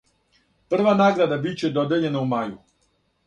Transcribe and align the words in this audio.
Прва 0.73 0.93
награда 1.01 1.37
биће 1.45 1.71
додељена 1.77 2.23
у 2.25 2.29
мају. 2.33 2.57